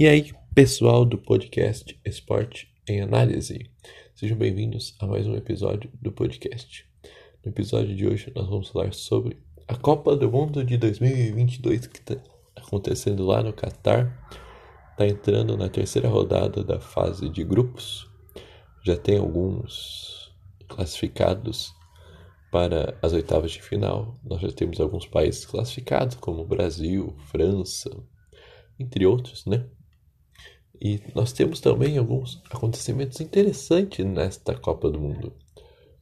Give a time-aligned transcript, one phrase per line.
[0.00, 3.70] E aí, pessoal do podcast Esporte em Análise,
[4.14, 6.86] sejam bem-vindos a mais um episódio do podcast.
[7.44, 9.36] No episódio de hoje, nós vamos falar sobre
[9.68, 12.16] a Copa do Mundo de 2022 que está
[12.56, 14.26] acontecendo lá no Catar.
[14.92, 18.10] Está entrando na terceira rodada da fase de grupos.
[18.82, 20.34] Já tem alguns
[20.66, 21.74] classificados
[22.50, 24.18] para as oitavas de final.
[24.24, 27.90] Nós já temos alguns países classificados, como Brasil, França,
[28.78, 29.68] entre outros, né?
[30.80, 35.34] E nós temos também alguns acontecimentos interessantes nesta Copa do Mundo,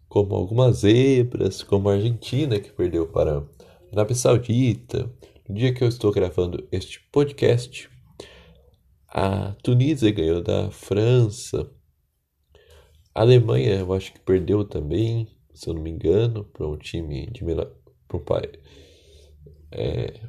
[0.09, 3.45] como algumas zebras, como a Argentina que perdeu para a
[3.93, 5.13] Arábia Saudita.
[5.49, 7.91] No dia que eu estou gravando este podcast,
[9.09, 11.69] a Tunísia ganhou da França.
[13.13, 17.27] A Alemanha, eu acho que perdeu também, se eu não me engano, para um time
[17.33, 17.75] de menor,
[18.07, 18.53] para um pai.
[19.73, 20.21] É,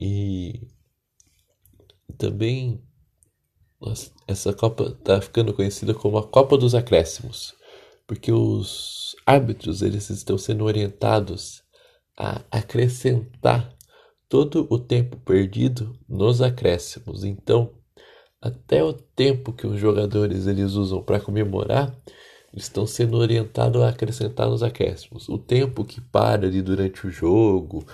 [0.00, 0.66] e
[2.16, 2.82] também
[4.26, 7.54] essa Copa está ficando conhecida como a Copa dos Acréscimos,
[8.06, 11.62] porque os árbitros eles estão sendo orientados
[12.16, 13.72] a acrescentar
[14.28, 17.24] todo o tempo perdido nos acréscimos.
[17.24, 17.70] Então,
[18.40, 21.96] até o tempo que os jogadores eles usam para comemorar,
[22.52, 25.28] eles estão sendo orientados a acrescentar nos acréscimos.
[25.28, 27.86] O tempo que para ali durante o jogo,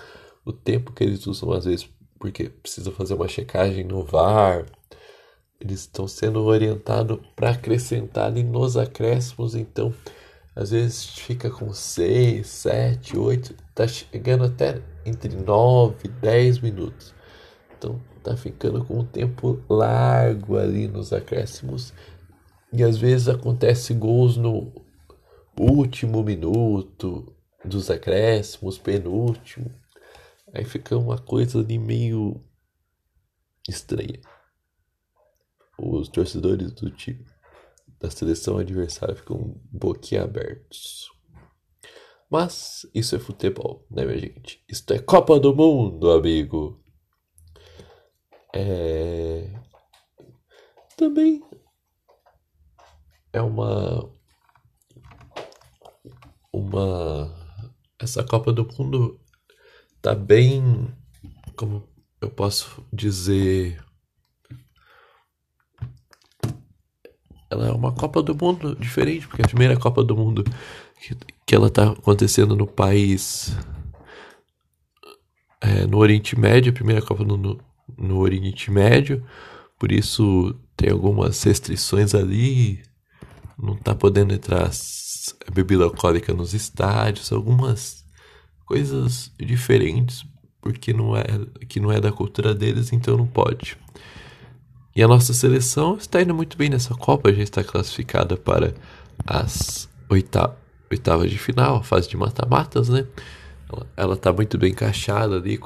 [0.44, 1.88] o tempo que eles usam às vezes
[2.18, 4.64] porque precisa fazer uma checagem no VAR
[5.60, 9.94] eles estão sendo orientados para acrescentar ali nos acréscimos, então
[10.54, 17.14] às vezes fica com 6, 7, 8, tá chegando até entre 9 e 10 minutos.
[17.76, 21.92] Então tá ficando com um tempo largo ali nos acréscimos
[22.72, 24.72] e às vezes acontece gols no
[25.58, 29.70] último minuto dos acréscimos, penúltimo.
[30.52, 32.40] Aí fica uma coisa ali meio
[33.68, 34.20] estranha
[35.78, 37.24] os torcedores do time
[38.00, 41.10] da seleção adversária ficam boquiabertos.
[42.30, 44.64] Mas isso é futebol, né, minha gente?
[44.68, 46.82] Isso é Copa do Mundo, amigo.
[48.54, 49.50] É...
[50.96, 51.42] Também
[53.32, 54.08] é uma
[56.52, 57.34] uma
[57.98, 59.20] essa Copa do Mundo
[60.00, 60.94] tá bem
[61.56, 61.88] como
[62.20, 63.83] eu posso dizer
[67.54, 70.44] ela é uma Copa do Mundo diferente, porque é a primeira Copa do Mundo
[71.00, 71.16] que,
[71.46, 73.56] que ela tá acontecendo no país
[75.60, 77.60] é, no Oriente Médio, a primeira Copa no, no,
[77.96, 79.24] no Oriente Médio,
[79.78, 82.82] por isso tem algumas restrições ali,
[83.58, 84.70] não tá podendo entrar
[85.52, 88.04] bebida alcoólica nos estádios, algumas
[88.66, 90.24] coisas diferentes,
[90.60, 91.24] porque não é
[91.68, 93.76] que não é da cultura deles, então não pode.
[94.96, 98.72] E a nossa seleção está indo muito bem nessa Copa, já está classificada para
[99.26, 100.56] as oita
[100.88, 103.04] oitavas de final, a fase de mata-matas, né?
[103.96, 105.58] Ela está muito bem encaixada ali,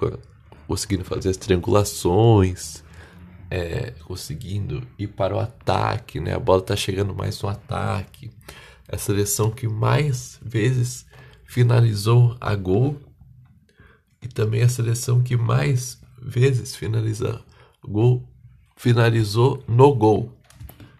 [0.66, 2.82] conseguindo fazer as triangulações,
[3.50, 6.34] é, conseguindo ir para o ataque, né?
[6.34, 8.30] A bola está chegando mais no ataque.
[8.88, 11.04] É a seleção que mais vezes
[11.44, 12.98] finalizou a gol
[14.22, 17.42] e também a seleção que mais vezes finaliza
[17.84, 18.26] gol
[18.78, 20.32] finalizou no gol.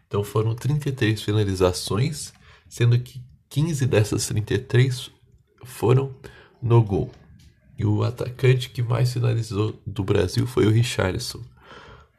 [0.07, 2.33] Então foram 33 finalizações,
[2.69, 5.11] sendo que 15 dessas 33
[5.65, 6.15] foram
[6.61, 7.11] no gol.
[7.79, 11.41] E o atacante que mais finalizou do Brasil foi o Richarlison.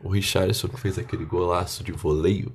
[0.02, 2.54] O Richarlison que fez aquele golaço de voleio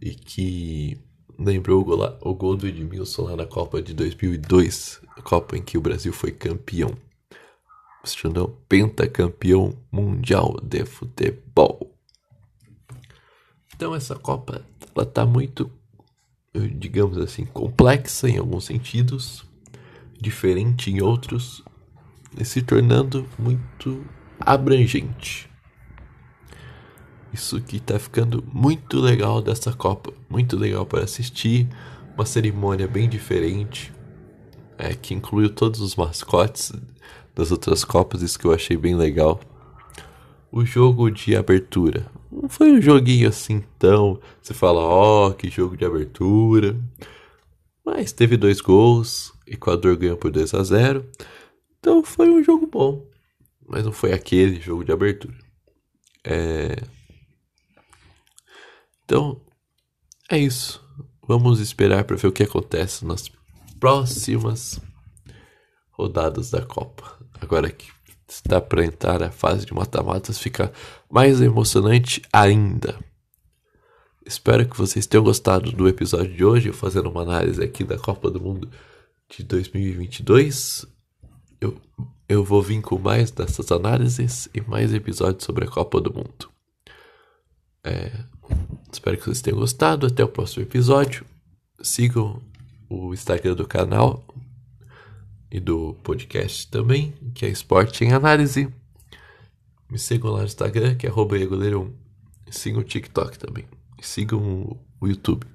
[0.00, 1.00] e que
[1.38, 5.62] lembrou o, gola, o gol do Edmilson lá na Copa de 2002, a Copa em
[5.62, 6.94] que o Brasil foi campeão.
[8.04, 11.91] Se tornou pentacampeão mundial de futebol.
[13.82, 15.68] Então essa Copa ela tá muito,
[16.54, 19.44] digamos assim, complexa em alguns sentidos,
[20.20, 21.64] diferente em outros,
[22.38, 24.04] e se tornando muito
[24.38, 25.50] abrangente.
[27.32, 31.68] Isso que tá ficando muito legal dessa Copa, muito legal para assistir,
[32.14, 33.92] uma cerimônia bem diferente,
[34.78, 36.72] é, que incluiu todos os mascotes
[37.34, 39.40] das outras Copas, isso que eu achei bem legal.
[40.52, 44.18] O jogo de abertura, não foi um joguinho assim tão.
[44.40, 46.80] Você fala, ó, oh, que jogo de abertura.
[47.84, 51.04] Mas teve dois gols, Equador ganhou por 2 a 0
[51.78, 53.06] Então foi um jogo bom.
[53.68, 55.36] Mas não foi aquele jogo de abertura.
[56.24, 56.76] É...
[59.04, 59.40] Então,
[60.30, 60.82] é isso.
[61.26, 63.30] Vamos esperar para ver o que acontece nas
[63.78, 64.80] próximas
[65.90, 67.18] rodadas da Copa.
[67.40, 67.90] Agora que
[68.32, 70.72] está para entrar a fase de mata-matas, fica
[71.10, 72.98] mais emocionante ainda.
[74.24, 78.30] Espero que vocês tenham gostado do episódio de hoje, fazendo uma análise aqui da Copa
[78.30, 78.70] do Mundo
[79.28, 80.86] de 2022.
[81.60, 81.76] Eu,
[82.28, 86.50] eu vou vir com mais dessas análises e mais episódios sobre a Copa do Mundo.
[87.84, 88.12] É,
[88.92, 90.06] espero que vocês tenham gostado.
[90.06, 91.26] Até o próximo episódio.
[91.82, 92.40] Sigam
[92.88, 94.24] o Instagram do canal
[95.52, 98.72] e do podcast também, que é Esporte em Análise.
[99.90, 101.90] Me sigam lá no Instagram, que é goleiro1.
[102.50, 103.66] Sigam o TikTok também.
[104.00, 105.46] Sigam o YouTube,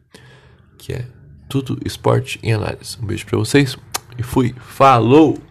[0.78, 1.08] que é
[1.50, 2.98] tudo esporte em análise.
[3.02, 3.76] Um beijo para vocês
[4.18, 4.54] e fui.
[4.60, 5.42] Falou!